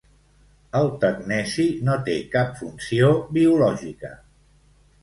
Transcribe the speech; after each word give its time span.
El 0.79 0.89
tecneci 1.03 1.67
no 1.89 1.99
té 2.09 2.17
cap 2.37 2.59
funció 2.63 3.13
biològica. 3.39 4.15